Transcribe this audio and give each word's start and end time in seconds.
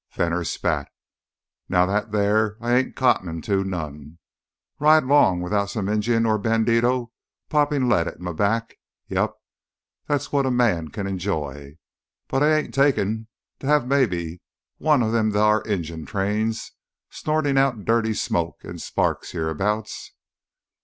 Fenner 0.09 0.43
spat. 0.43 0.87
"Now 1.69 1.85
that 1.85 2.11
thar 2.11 2.57
I 2.59 2.73
ain't 2.75 2.95
cottonin' 2.95 3.39
to 3.43 3.63
none. 3.63 4.17
Ride 4.79 5.03
'long 5.03 5.41
without 5.41 5.69
some 5.69 5.87
Injun 5.87 6.25
or 6.25 6.39
bandido 6.39 7.11
poppin' 7.51 7.87
lead 7.87 8.07
at 8.07 8.19
m'back. 8.19 8.79
Yep, 9.09 9.35
that's 10.07 10.31
what 10.31 10.47
a 10.47 10.49
man 10.49 10.87
kin 10.87 11.05
enjoy. 11.05 11.77
But 12.27 12.41
I 12.41 12.55
ain't 12.57 12.73
takin' 12.73 13.27
to 13.59 13.67
have 13.67 13.85
maybe 13.85 14.41
one 14.79 15.03
o' 15.03 15.11
them 15.11 15.33
thar 15.33 15.61
engine 15.67 16.07
trains 16.07 16.71
snortin' 17.11 17.59
out 17.59 17.85
dirty 17.85 18.15
smoke 18.15 18.61
an' 18.65 18.79
sparks 18.79 19.33
hereabouts. 19.33 20.13